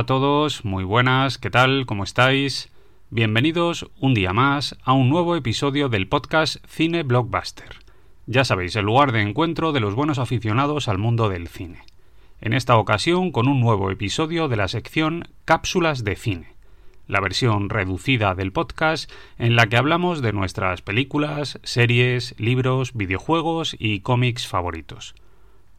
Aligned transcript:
a 0.00 0.06
todos, 0.06 0.64
muy 0.64 0.82
buenas, 0.82 1.36
¿qué 1.36 1.50
tal? 1.50 1.84
¿Cómo 1.84 2.04
estáis? 2.04 2.70
Bienvenidos 3.10 3.90
un 4.00 4.14
día 4.14 4.32
más 4.32 4.78
a 4.82 4.94
un 4.94 5.10
nuevo 5.10 5.36
episodio 5.36 5.90
del 5.90 6.08
podcast 6.08 6.56
Cine 6.66 7.02
Blockbuster. 7.02 7.68
Ya 8.24 8.44
sabéis, 8.44 8.76
el 8.76 8.86
lugar 8.86 9.12
de 9.12 9.20
encuentro 9.20 9.72
de 9.72 9.80
los 9.80 9.94
buenos 9.94 10.18
aficionados 10.18 10.88
al 10.88 10.96
mundo 10.96 11.28
del 11.28 11.48
cine. 11.48 11.82
En 12.40 12.54
esta 12.54 12.78
ocasión 12.78 13.30
con 13.30 13.46
un 13.46 13.60
nuevo 13.60 13.90
episodio 13.90 14.48
de 14.48 14.56
la 14.56 14.68
sección 14.68 15.28
Cápsulas 15.44 16.02
de 16.02 16.16
Cine, 16.16 16.54
la 17.06 17.20
versión 17.20 17.68
reducida 17.68 18.34
del 18.34 18.52
podcast 18.52 19.12
en 19.38 19.54
la 19.54 19.66
que 19.66 19.76
hablamos 19.76 20.22
de 20.22 20.32
nuestras 20.32 20.80
películas, 20.80 21.60
series, 21.62 22.34
libros, 22.38 22.94
videojuegos 22.94 23.76
y 23.78 24.00
cómics 24.00 24.48
favoritos. 24.48 25.14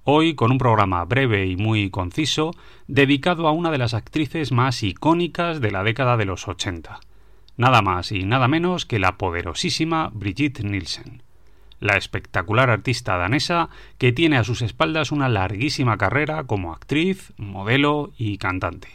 Hoy 0.03 0.33
con 0.33 0.51
un 0.51 0.57
programa 0.57 1.05
breve 1.05 1.45
y 1.45 1.57
muy 1.57 1.91
conciso 1.91 2.55
dedicado 2.87 3.47
a 3.47 3.51
una 3.51 3.69
de 3.69 3.77
las 3.77 3.93
actrices 3.93 4.51
más 4.51 4.81
icónicas 4.81 5.61
de 5.61 5.69
la 5.69 5.83
década 5.83 6.17
de 6.17 6.25
los 6.25 6.47
80. 6.47 6.99
Nada 7.55 7.83
más 7.83 8.11
y 8.11 8.23
nada 8.23 8.47
menos 8.47 8.87
que 8.87 8.97
la 8.97 9.19
poderosísima 9.19 10.09
Brigitte 10.11 10.63
Nielsen. 10.63 11.21
La 11.79 11.97
espectacular 11.97 12.71
artista 12.71 13.15
danesa 13.17 13.69
que 13.99 14.11
tiene 14.11 14.37
a 14.37 14.43
sus 14.43 14.63
espaldas 14.63 15.11
una 15.11 15.29
larguísima 15.29 15.99
carrera 15.99 16.45
como 16.45 16.73
actriz, 16.73 17.31
modelo 17.37 18.11
y 18.17 18.39
cantante. 18.39 18.87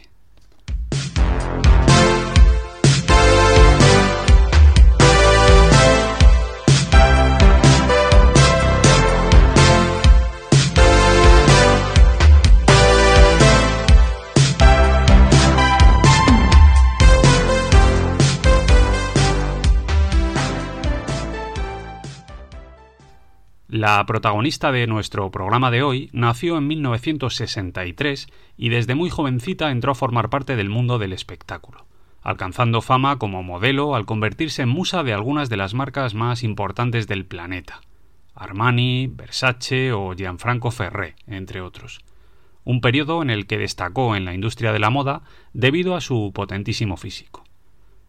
La 23.69 24.07
protagonista 24.07 24.71
de 24.71 24.87
nuestro 24.87 25.29
programa 25.33 25.73
de 25.73 25.83
hoy 25.83 26.09
nació 26.13 26.57
en 26.57 26.69
1963 26.69 28.29
y 28.57 28.69
desde 28.69 28.95
muy 28.95 29.11
jovencita 29.11 29.73
entró 29.73 29.91
a 29.91 29.97
formar 29.97 30.31
parte 30.31 30.55
del 30.55 30.69
mundo 30.69 31.01
del 31.01 31.13
espectáculo, 31.13 31.85
alcanzando 32.23 32.81
fama 32.81 33.19
como 33.19 33.43
modelo 33.43 33.97
al 33.97 34.07
convertirse 34.07 34.63
en 34.63 34.69
musa 34.69 35.03
de 35.03 35.15
algunas 35.15 35.49
de 35.49 35.57
las 35.57 35.75
marcas 35.75 36.15
más 36.15 36.45
importantes 36.45 37.09
del 37.09 37.27
planeta, 37.27 37.81
Armani, 38.37 39.09
Versace 39.09 39.93
o 39.93 40.15
Gianfranco 40.15 40.71
Ferré, 40.71 41.17
entre 41.27 41.61
otros. 41.61 42.05
Un 42.63 42.81
periodo 42.81 43.21
en 43.21 43.31
el 43.31 43.49
que 43.49 43.59
destacó 43.59 44.15
en 44.15 44.25
la 44.25 44.35
industria 44.35 44.71
de 44.71 44.79
la 44.79 44.91
moda 44.91 45.23
debido 45.55 45.97
a 45.97 46.01
su 46.01 46.31
potentísimo 46.33 46.97
físico. 46.97 47.46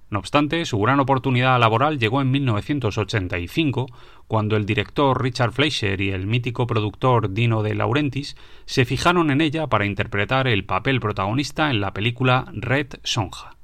No 0.09 0.19
obstante, 0.19 0.66
su 0.66 0.79
gran 0.79 1.01
oportunidad 1.01 1.59
laboral 1.59 2.00
llegó 2.00 2.22
en 2.22 2.31
1985, 2.31 3.88
cuando 4.28 4.56
el 4.56 4.66
director 4.66 5.22
Richard 5.22 5.51
Fleischer 5.51 6.00
y 6.00 6.12
el 6.12 6.28
mítico 6.28 6.66
productor 6.66 7.34
Dino 7.34 7.62
de 7.62 7.75
Laurentiis 7.75 8.38
se 8.66 8.85
fijaron 8.85 9.31
en 9.31 9.41
ella 9.41 9.68
para 9.68 9.85
interpretar 9.85 10.47
el 10.47 10.63
papel 10.63 11.01
protagonista 11.01 11.69
en 11.69 11.81
la 11.81 11.94
película 11.94 12.45
Red 12.53 13.00
Sonja, 13.03 13.57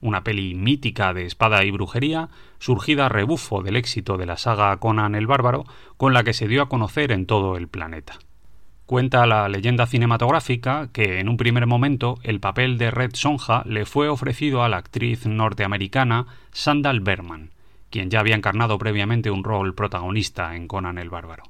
una 0.00 0.22
peli 0.22 0.54
mítica 0.54 1.12
de 1.12 1.26
espada 1.26 1.64
y 1.64 1.72
brujería, 1.72 2.28
surgida 2.60 3.06
a 3.06 3.08
rebufo 3.08 3.62
del 3.62 3.74
éxito 3.74 4.16
de 4.18 4.26
la 4.26 4.36
saga 4.36 4.76
Conan 4.76 5.16
el 5.16 5.26
Bárbaro, 5.26 5.64
con 5.96 6.14
la 6.14 6.22
que 6.22 6.32
se 6.32 6.46
dio 6.46 6.62
a 6.62 6.68
conocer 6.68 7.10
en 7.10 7.26
todo 7.26 7.56
el 7.56 7.66
planeta. 7.66 8.20
Cuenta 8.88 9.26
la 9.26 9.50
leyenda 9.50 9.84
cinematográfica 9.84 10.88
que 10.94 11.20
en 11.20 11.28
un 11.28 11.36
primer 11.36 11.66
momento 11.66 12.18
el 12.22 12.40
papel 12.40 12.78
de 12.78 12.90
Red 12.90 13.10
Sonja 13.12 13.62
le 13.66 13.84
fue 13.84 14.08
ofrecido 14.08 14.62
a 14.62 14.70
la 14.70 14.78
actriz 14.78 15.26
norteamericana 15.26 16.24
Sandal 16.52 17.00
Berman, 17.00 17.50
quien 17.90 18.08
ya 18.08 18.20
había 18.20 18.34
encarnado 18.34 18.78
previamente 18.78 19.30
un 19.30 19.44
rol 19.44 19.74
protagonista 19.74 20.56
en 20.56 20.68
Conan 20.68 20.96
el 20.96 21.10
Bárbaro. 21.10 21.42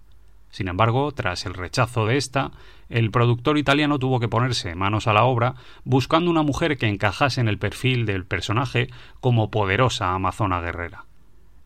Sin 0.50 0.66
embargo, 0.66 1.12
tras 1.12 1.47
el 1.47 1.54
rechazo 1.54 2.06
de 2.06 2.16
esta, 2.16 2.50
el 2.88 3.12
productor 3.12 3.56
italiano 3.56 4.00
tuvo 4.00 4.19
que 4.19 4.27
ponerse 4.27 4.75
manos 4.75 5.06
a 5.06 5.12
la 5.12 5.22
obra 5.22 5.54
buscando 5.84 6.32
una 6.32 6.43
mujer 6.43 6.77
que 6.77 6.88
encajase 6.88 7.41
en 7.41 7.47
el 7.47 7.59
perfil 7.59 8.04
del 8.04 8.27
personaje 8.27 8.88
como 9.21 9.48
poderosa 9.48 10.12
amazona 10.12 10.60
guerrera. 10.60 11.04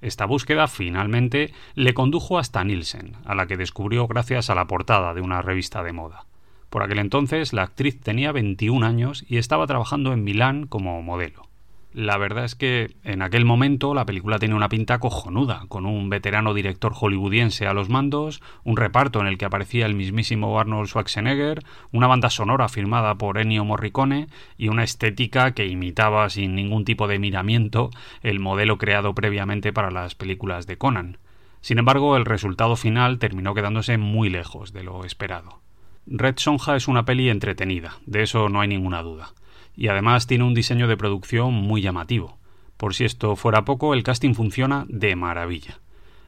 Esta 0.03 0.27
búsqueda 0.27 0.67
finalmente 0.67 1.55
le 1.75 1.95
condujo 1.95 2.39
hasta 2.39 2.65
Nielsen, 2.65 3.17
a 3.25 3.37
la 3.37 3.47
que 3.47 3.57
descubrió 3.57 4.09
gracias 4.09 4.51
a 4.51 4.57
la 4.57 4.67
portada 4.67 5.15
de 5.15 5.21
una 5.21 5.43
revista 5.43 5.85
de 5.85 5.93
moda. 5.93 6.27
Por 6.71 6.83
aquel 6.83 6.99
entonces 6.99 7.53
la 7.53 7.63
actriz 7.63 8.01
tenía 8.01 8.33
21 8.33 8.85
años 8.85 9.25
y 9.29 9.37
estaba 9.37 9.67
trabajando 9.67 10.13
en 10.13 10.25
Milán 10.25 10.67
como 10.67 11.01
modelo. 11.03 11.52
La 11.95 12.17
verdad 12.17 12.47
es 12.47 12.55
que 12.55 12.97
en 13.05 13.21
aquel 13.21 13.45
momento 13.45 13.93
la 13.93 14.07
película 14.07 14.39
tenía 14.39 14.57
una 14.57 14.71
pinta 14.71 14.99
cojonuda, 14.99 15.67
con 15.69 15.85
un 15.85 16.09
veterano 16.09 16.55
director 16.55 16.95
hollywoodiense 16.95 17.67
a 17.67 17.75
los 17.75 17.91
mandos, 17.91 18.41
un 18.65 18.79
reparto 18.79 19.21
en 19.21 19.27
el 19.27 19.37
que 19.37 19.45
aparecía 19.45 19.85
el 19.85 19.95
mismísimo 19.95 20.59
Arnold 20.59 20.89
Schwarzenegger, 20.89 21.63
una 21.93 22.07
banda 22.07 22.31
sonora 22.31 22.71
firmada 22.71 23.17
por 23.17 23.37
Ennio 23.37 23.67
Morricone 23.67 24.29
y 24.57 24.69
una 24.69 24.85
estética 24.85 25.53
que 25.53 25.67
imitaba 25.67 26.31
sin 26.31 26.55
ningún 26.55 26.87
tipo 26.87 27.09
de 27.09 27.19
miramiento 27.19 27.91
el 28.23 28.41
modelo 28.41 28.79
creado 28.79 29.15
previamente 29.15 29.75
para 29.75 29.91
las 29.91 30.15
películas 30.15 30.67
de 30.67 30.79
Conan. 30.79 31.19
Sin 31.61 31.79
embargo, 31.79 32.17
el 32.17 32.25
resultado 32.25 32.77
final 32.77 33.19
terminó 33.19 33.53
quedándose 33.53 33.99
muy 33.99 34.31
lejos 34.31 34.73
de 34.73 34.83
lo 34.83 35.05
esperado. 35.05 35.61
Red 36.07 36.37
Sonja 36.39 36.75
es 36.75 36.89
una 36.89 37.05
peli 37.05 37.29
entretenida, 37.29 37.99
de 38.07 38.23
eso 38.23 38.49
no 38.49 38.63
hay 38.63 38.69
ninguna 38.69 39.03
duda 39.03 39.35
y 39.83 39.89
además 39.89 40.29
tiene 40.29 40.45
un 40.45 40.55
diseño 40.55 40.87
de 40.87 40.97
producción 40.97 41.53
muy 41.55 41.83
llamativo. 41.83 42.39
Por 42.77 42.95
si 42.95 43.05
esto 43.05 43.35
fuera 43.35 43.65
poco, 43.65 43.95
el 43.95 44.05
casting 44.05 44.35
funciona 44.35 44.87
de 44.89 45.17
maravilla. 45.17 45.81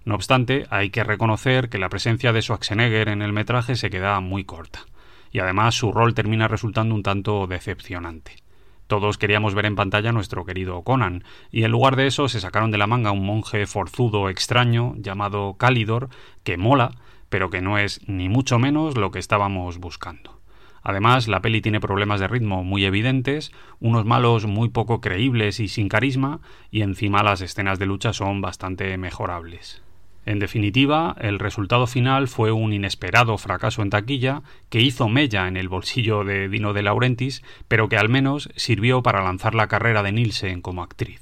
No 0.04 0.16
obstante, 0.16 0.66
hay 0.70 0.91
que 0.91 1.04
reconocer 1.04 1.69
que 1.69 1.78
la 1.78 1.88
presencia 1.88 2.32
de 2.32 2.42
Schwarzenegger 2.42 3.09
en 3.09 3.22
el 3.22 3.32
metraje 3.32 3.76
se 3.76 3.91
queda 3.91 4.19
muy 4.19 4.42
corta, 4.42 4.87
y 5.31 5.38
además 5.38 5.76
su 5.76 5.92
rol 5.92 6.15
termina 6.15 6.48
resultando 6.48 6.97
un 6.97 7.04
tanto 7.04 7.47
decepcionante. 7.47 8.42
Todos 8.88 9.19
queríamos 9.19 9.54
ver 9.54 9.66
en 9.66 9.76
pantalla 9.76 10.10
a 10.10 10.12
nuestro 10.12 10.44
querido 10.44 10.82
Conan, 10.82 11.22
y 11.53 11.62
en 11.62 11.71
lugar 11.71 11.94
de 11.94 12.09
eso 12.09 12.26
se 12.28 12.41
sacaron 12.41 12.72
de 12.72 12.78
la 12.78 12.88
manga 12.88 13.12
un 13.12 13.25
monje 13.25 13.69
forzudo 13.69 14.31
extraño 14.31 14.94
llamado 14.97 15.54
Calidor, 15.59 16.09
que 16.42 16.56
mola, 16.56 16.91
pero 17.28 17.50
que 17.50 17.62
no 17.62 17.78
es 17.78 18.00
ni 18.09 18.28
mucho 18.28 18.59
menos 18.59 18.97
lo 18.97 19.12
que 19.12 19.21
estábamos 19.21 19.78
buscando. 19.78 20.41
Además, 20.87 21.28
la 21.28 21.41
peli 21.41 21.62
tiene 21.62 21.81
problemas 21.81 22.21
de 22.21 22.28
ritmo 22.28 22.62
muy 22.62 22.84
evidentes, 22.84 23.53
unos 23.81 24.05
malos 24.05 24.45
muy 24.45 24.69
poco 24.69 25.00
creíbles 25.00 25.59
y 25.59 25.69
sin 25.69 25.89
carisma, 25.89 26.41
y 26.71 26.83
encima 26.83 27.22
las 27.22 27.41
escenas 27.41 27.78
de 27.78 27.86
lucha 27.86 28.13
son 28.13 28.42
bastante 28.42 28.97
mejorables. 28.98 29.83
En 30.27 30.39
definitiva, 30.39 31.16
el 31.19 31.39
resultado 31.39 31.86
final 31.86 32.28
fue 32.28 32.53
un 32.53 32.75
inesperado 32.75 33.39
fracaso 33.39 33.81
en 33.81 33.91
taquilla 33.91 34.42
que 34.69 34.81
hizo 34.81 35.09
mella 35.09 35.48
en 35.48 35.57
el 35.57 35.71
bolsillo 35.71 36.22
de 36.22 36.51
Dino 36.51 36.75
de 36.75 36.83
Laurentiis, 36.83 37.42
pero 37.66 37.89
que 37.89 37.97
al 37.97 38.10
menos 38.10 38.51
sirvió 38.54 39.03
para 39.03 39.25
lanzar 39.25 39.54
la 39.54 39.69
carrera 39.69 40.03
de 40.03 40.13
Nielsen 40.13 40.60
como 40.60 40.83
actriz. 40.83 41.21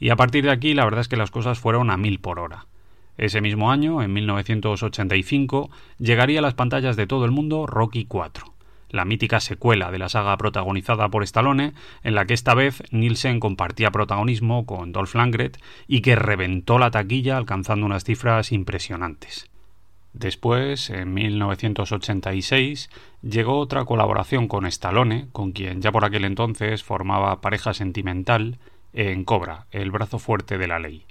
Y 0.00 0.10
a 0.10 0.16
partir 0.16 0.44
de 0.44 0.50
aquí 0.50 0.74
la 0.74 0.84
verdad 0.84 1.00
es 1.00 1.08
que 1.08 1.16
las 1.16 1.30
cosas 1.30 1.60
fueron 1.60 1.90
a 1.90 1.96
mil 1.96 2.18
por 2.18 2.40
hora. 2.40 2.66
Ese 3.16 3.40
mismo 3.40 3.70
año, 3.70 4.02
en 4.02 4.12
1985, 4.12 5.70
llegaría 5.98 6.40
a 6.40 6.42
las 6.42 6.54
pantallas 6.54 6.96
de 6.96 7.06
todo 7.06 7.24
el 7.24 7.32
mundo 7.32 7.66
Rocky 7.66 8.06
IV 8.10 8.57
la 8.90 9.04
mítica 9.04 9.40
secuela 9.40 9.90
de 9.90 9.98
la 9.98 10.08
saga 10.08 10.36
protagonizada 10.36 11.08
por 11.08 11.22
Stallone, 11.22 11.74
en 12.02 12.14
la 12.14 12.26
que 12.26 12.34
esta 12.34 12.54
vez 12.54 12.82
Nielsen 12.90 13.40
compartía 13.40 13.90
protagonismo 13.90 14.66
con 14.66 14.92
Dolph 14.92 15.14
Lundgren 15.14 15.52
y 15.86 16.00
que 16.00 16.16
reventó 16.16 16.78
la 16.78 16.90
taquilla 16.90 17.36
alcanzando 17.36 17.86
unas 17.86 18.04
cifras 18.04 18.52
impresionantes. 18.52 19.50
Después, 20.12 20.90
en 20.90 21.14
1986, 21.14 22.90
llegó 23.22 23.58
otra 23.58 23.84
colaboración 23.84 24.48
con 24.48 24.66
Stallone, 24.66 25.28
con 25.32 25.52
quien 25.52 25.80
ya 25.80 25.92
por 25.92 26.04
aquel 26.04 26.24
entonces 26.24 26.82
formaba 26.82 27.40
pareja 27.40 27.74
sentimental, 27.74 28.58
en 28.94 29.24
Cobra, 29.24 29.66
el 29.70 29.90
brazo 29.90 30.18
fuerte 30.18 30.58
de 30.58 30.66
la 30.66 30.78
ley. 30.78 31.04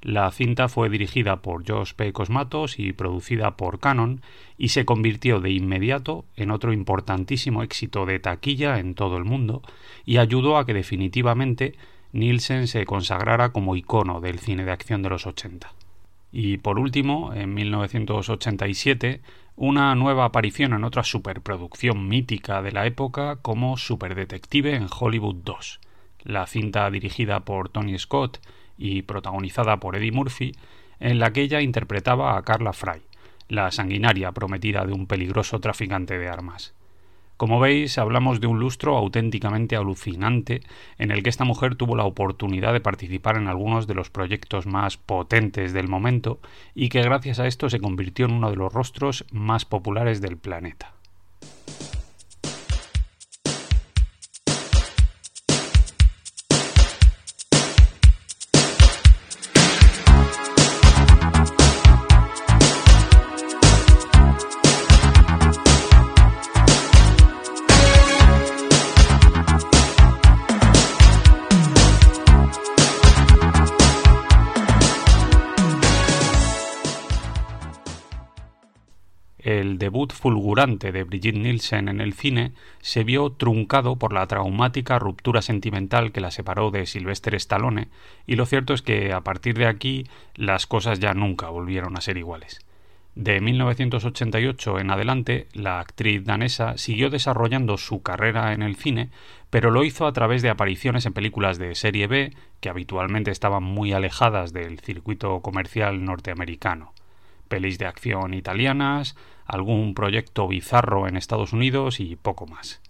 La 0.00 0.30
cinta 0.30 0.68
fue 0.68 0.88
dirigida 0.88 1.42
por 1.42 1.68
Josh 1.68 1.92
P. 1.94 2.12
Cosmatos 2.12 2.78
y 2.78 2.92
producida 2.92 3.56
por 3.56 3.80
Canon 3.80 4.20
y 4.56 4.68
se 4.68 4.84
convirtió 4.84 5.40
de 5.40 5.50
inmediato 5.50 6.24
en 6.36 6.52
otro 6.52 6.72
importantísimo 6.72 7.62
éxito 7.62 8.06
de 8.06 8.20
taquilla 8.20 8.78
en 8.78 8.94
todo 8.94 9.16
el 9.16 9.24
mundo 9.24 9.62
y 10.04 10.18
ayudó 10.18 10.56
a 10.56 10.66
que 10.66 10.74
definitivamente 10.74 11.74
Nielsen 12.12 12.68
se 12.68 12.84
consagrara 12.84 13.50
como 13.50 13.74
icono 13.74 14.20
del 14.20 14.38
cine 14.38 14.64
de 14.64 14.72
acción 14.72 15.02
de 15.02 15.10
los 15.10 15.26
80. 15.26 15.72
Y 16.30 16.58
por 16.58 16.78
último, 16.78 17.32
en 17.34 17.54
1987, 17.54 19.20
una 19.56 19.94
nueva 19.94 20.26
aparición 20.26 20.74
en 20.74 20.84
otra 20.84 21.02
superproducción 21.02 22.06
mítica 22.06 22.62
de 22.62 22.70
la 22.70 22.86
época 22.86 23.36
como 23.42 23.76
Superdetective 23.76 24.74
en 24.76 24.86
Hollywood 24.88 25.36
2, 25.42 25.80
la 26.22 26.46
cinta 26.46 26.88
dirigida 26.90 27.40
por 27.40 27.68
Tony 27.68 27.98
Scott 27.98 28.40
y 28.78 29.02
protagonizada 29.02 29.78
por 29.78 29.96
Eddie 29.96 30.12
Murphy, 30.12 30.52
en 31.00 31.18
la 31.18 31.32
que 31.32 31.42
ella 31.42 31.60
interpretaba 31.60 32.36
a 32.36 32.42
Carla 32.42 32.72
Fry, 32.72 33.02
la 33.48 33.70
sanguinaria 33.70 34.32
prometida 34.32 34.84
de 34.84 34.92
un 34.92 35.06
peligroso 35.06 35.60
traficante 35.60 36.18
de 36.18 36.28
armas. 36.28 36.74
Como 37.38 37.60
veis, 37.60 37.98
hablamos 37.98 38.40
de 38.40 38.48
un 38.48 38.58
lustro 38.58 38.96
auténticamente 38.96 39.76
alucinante 39.76 40.60
en 40.98 41.12
el 41.12 41.22
que 41.22 41.30
esta 41.30 41.44
mujer 41.44 41.76
tuvo 41.76 41.94
la 41.94 42.04
oportunidad 42.04 42.72
de 42.72 42.80
participar 42.80 43.36
en 43.36 43.46
algunos 43.46 43.86
de 43.86 43.94
los 43.94 44.10
proyectos 44.10 44.66
más 44.66 44.96
potentes 44.96 45.72
del 45.72 45.86
momento 45.86 46.40
y 46.74 46.88
que 46.88 47.00
gracias 47.00 47.38
a 47.38 47.46
esto 47.46 47.70
se 47.70 47.78
convirtió 47.78 48.26
en 48.26 48.32
uno 48.32 48.50
de 48.50 48.56
los 48.56 48.72
rostros 48.72 49.24
más 49.30 49.64
populares 49.64 50.20
del 50.20 50.36
planeta. 50.36 50.97
El 79.48 79.78
debut 79.78 80.12
fulgurante 80.12 80.92
de 80.92 81.04
Brigitte 81.04 81.38
Nielsen 81.38 81.88
en 81.88 82.02
el 82.02 82.12
cine 82.12 82.52
se 82.82 83.02
vio 83.02 83.30
truncado 83.30 83.96
por 83.96 84.12
la 84.12 84.26
traumática 84.26 84.98
ruptura 84.98 85.40
sentimental 85.40 86.12
que 86.12 86.20
la 86.20 86.30
separó 86.30 86.70
de 86.70 86.84
Sylvester 86.84 87.34
Stallone, 87.36 87.88
y 88.26 88.36
lo 88.36 88.44
cierto 88.44 88.74
es 88.74 88.82
que 88.82 89.14
a 89.14 89.22
partir 89.22 89.56
de 89.56 89.66
aquí 89.66 90.04
las 90.34 90.66
cosas 90.66 91.00
ya 91.00 91.14
nunca 91.14 91.48
volvieron 91.48 91.96
a 91.96 92.02
ser 92.02 92.18
iguales. 92.18 92.60
De 93.14 93.40
1988 93.40 94.80
en 94.80 94.90
adelante, 94.90 95.48
la 95.54 95.80
actriz 95.80 96.26
danesa 96.26 96.76
siguió 96.76 97.08
desarrollando 97.08 97.78
su 97.78 98.02
carrera 98.02 98.52
en 98.52 98.60
el 98.60 98.76
cine, 98.76 99.08
pero 99.48 99.70
lo 99.70 99.82
hizo 99.82 100.06
a 100.06 100.12
través 100.12 100.42
de 100.42 100.50
apariciones 100.50 101.06
en 101.06 101.14
películas 101.14 101.58
de 101.58 101.74
serie 101.74 102.06
B, 102.06 102.34
que 102.60 102.68
habitualmente 102.68 103.30
estaban 103.30 103.62
muy 103.62 103.94
alejadas 103.94 104.52
del 104.52 104.78
circuito 104.80 105.40
comercial 105.40 106.04
norteamericano 106.04 106.92
pelis 107.48 107.78
de 107.78 107.86
acción 107.86 108.34
italianas, 108.34 109.16
algún 109.48 109.94
proyecto 109.94 110.46
bizarro 110.46 111.08
en 111.08 111.16
Estados 111.16 111.52
Unidos 111.52 111.98
y 111.98 112.14
poco 112.16 112.46
más. 112.46 112.80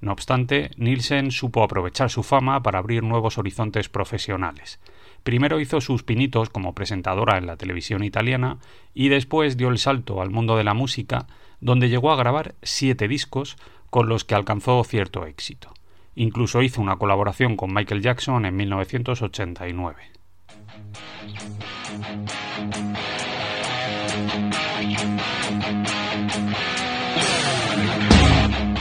No 0.00 0.10
obstante, 0.10 0.72
Nielsen 0.76 1.30
supo 1.30 1.62
aprovechar 1.62 2.10
su 2.10 2.24
fama 2.24 2.60
para 2.64 2.80
abrir 2.80 3.04
nuevos 3.04 3.38
horizontes 3.38 3.88
profesionales. 3.88 4.80
Primero 5.22 5.60
hizo 5.60 5.80
sus 5.80 6.02
pinitos 6.02 6.50
como 6.50 6.74
presentadora 6.74 7.38
en 7.38 7.46
la 7.46 7.56
televisión 7.56 8.02
italiana 8.02 8.58
y 8.94 9.10
después 9.10 9.56
dio 9.56 9.68
el 9.68 9.78
salto 9.78 10.20
al 10.20 10.30
mundo 10.30 10.56
de 10.56 10.64
la 10.64 10.74
música, 10.74 11.28
donde 11.60 11.88
llegó 11.88 12.10
a 12.10 12.16
grabar 12.16 12.56
siete 12.62 13.06
discos 13.06 13.56
con 13.90 14.08
los 14.08 14.24
que 14.24 14.34
alcanzó 14.34 14.82
cierto 14.82 15.26
éxito. 15.26 15.72
Incluso 16.16 16.62
hizo 16.62 16.80
una 16.80 16.96
colaboración 16.96 17.56
con 17.56 17.72
Michael 17.72 18.02
Jackson 18.02 18.44
en 18.44 18.56
1989. 18.56 20.02
Thank 25.74 25.86
you. 28.60 28.71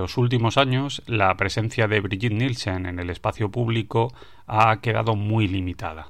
Los 0.00 0.16
últimos 0.16 0.56
años 0.56 1.02
la 1.06 1.36
presencia 1.36 1.86
de 1.86 2.00
Brigitte 2.00 2.32
Nielsen 2.32 2.86
en 2.86 2.98
el 3.00 3.10
espacio 3.10 3.50
público 3.50 4.14
ha 4.46 4.80
quedado 4.80 5.14
muy 5.14 5.46
limitada. 5.46 6.08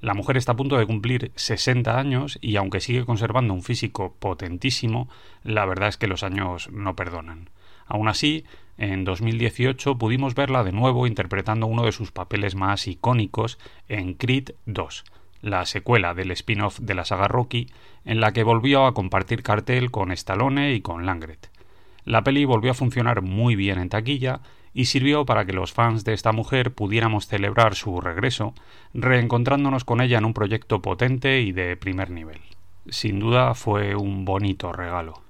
La 0.00 0.14
mujer 0.14 0.36
está 0.36 0.52
a 0.52 0.56
punto 0.56 0.78
de 0.78 0.86
cumplir 0.86 1.32
60 1.34 1.98
años 1.98 2.38
y 2.40 2.54
aunque 2.54 2.78
sigue 2.78 3.04
conservando 3.04 3.52
un 3.52 3.64
físico 3.64 4.14
potentísimo, 4.20 5.08
la 5.42 5.66
verdad 5.66 5.88
es 5.88 5.96
que 5.96 6.06
los 6.06 6.22
años 6.22 6.70
no 6.70 6.94
perdonan. 6.94 7.50
Aún 7.84 8.06
así, 8.06 8.44
en 8.78 9.02
2018 9.02 9.98
pudimos 9.98 10.36
verla 10.36 10.62
de 10.62 10.70
nuevo 10.70 11.08
interpretando 11.08 11.66
uno 11.66 11.84
de 11.84 11.90
sus 11.90 12.12
papeles 12.12 12.54
más 12.54 12.86
icónicos 12.86 13.58
en 13.88 14.14
Creed 14.14 14.50
2, 14.66 15.02
la 15.40 15.66
secuela 15.66 16.14
del 16.14 16.30
spin-off 16.30 16.78
de 16.78 16.94
la 16.94 17.04
saga 17.04 17.26
Rocky, 17.26 17.66
en 18.04 18.20
la 18.20 18.30
que 18.32 18.44
volvió 18.44 18.86
a 18.86 18.94
compartir 18.94 19.42
cartel 19.42 19.90
con 19.90 20.12
Stallone 20.12 20.74
y 20.74 20.80
con 20.80 21.06
Langret. 21.06 21.51
La 22.04 22.24
peli 22.24 22.44
volvió 22.44 22.72
a 22.72 22.74
funcionar 22.74 23.22
muy 23.22 23.56
bien 23.56 23.78
en 23.78 23.88
taquilla 23.88 24.40
y 24.74 24.86
sirvió 24.86 25.24
para 25.24 25.44
que 25.44 25.52
los 25.52 25.72
fans 25.72 26.04
de 26.04 26.14
esta 26.14 26.32
mujer 26.32 26.74
pudiéramos 26.74 27.26
celebrar 27.26 27.74
su 27.74 28.00
regreso, 28.00 28.54
reencontrándonos 28.94 29.84
con 29.84 30.00
ella 30.00 30.18
en 30.18 30.24
un 30.24 30.34
proyecto 30.34 30.80
potente 30.82 31.40
y 31.40 31.52
de 31.52 31.76
primer 31.76 32.10
nivel. 32.10 32.40
Sin 32.88 33.20
duda 33.20 33.54
fue 33.54 33.94
un 33.94 34.24
bonito 34.24 34.72
regalo. 34.72 35.22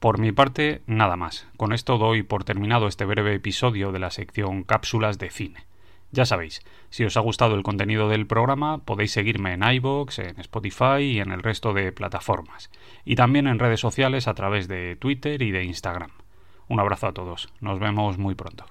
Por 0.00 0.18
mi 0.18 0.32
parte, 0.32 0.80
nada 0.86 1.16
más. 1.16 1.46
Con 1.58 1.74
esto 1.74 1.98
doy 1.98 2.22
por 2.22 2.42
terminado 2.42 2.88
este 2.88 3.04
breve 3.04 3.34
episodio 3.34 3.92
de 3.92 3.98
la 3.98 4.10
sección 4.10 4.64
Cápsulas 4.64 5.18
de 5.18 5.28
Cine. 5.28 5.66
Ya 6.10 6.24
sabéis, 6.24 6.62
si 6.88 7.04
os 7.04 7.18
ha 7.18 7.20
gustado 7.20 7.54
el 7.54 7.62
contenido 7.62 8.08
del 8.08 8.26
programa, 8.26 8.78
podéis 8.78 9.12
seguirme 9.12 9.52
en 9.52 9.62
iVoox, 9.62 10.18
en 10.20 10.40
Spotify 10.40 11.02
y 11.02 11.20
en 11.20 11.30
el 11.30 11.42
resto 11.42 11.74
de 11.74 11.92
plataformas. 11.92 12.70
Y 13.04 13.14
también 13.14 13.46
en 13.46 13.58
redes 13.58 13.80
sociales 13.80 14.26
a 14.26 14.32
través 14.32 14.68
de 14.68 14.96
Twitter 14.96 15.42
y 15.42 15.50
de 15.50 15.64
Instagram. 15.64 16.10
Un 16.66 16.80
abrazo 16.80 17.08
a 17.08 17.12
todos. 17.12 17.52
Nos 17.60 17.78
vemos 17.78 18.16
muy 18.16 18.34
pronto. 18.34 18.64